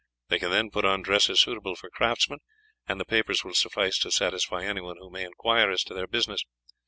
[0.29, 2.39] They can then put on dresses suitable for craftsmen,
[2.87, 6.43] and the papers will suffice to satisfy anyone who may inquire as to their business.